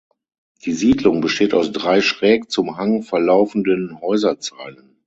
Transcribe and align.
Die 0.65 0.71
Siedlung 0.73 1.21
besteht 1.21 1.53
aus 1.53 1.71
drei 1.71 2.01
schräg 2.01 2.49
zum 2.49 2.75
Hang 2.75 3.03
verlaufenden 3.03 4.01
Häuserzeilen. 4.01 4.97